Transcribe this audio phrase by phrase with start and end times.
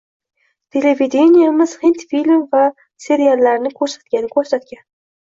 [0.75, 2.61] Televideniemiz hind film va
[3.07, 4.81] seriallarini ko`rsatgani-ko`rsatgan